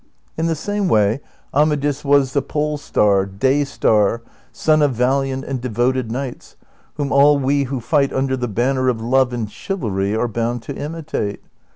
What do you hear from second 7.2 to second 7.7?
we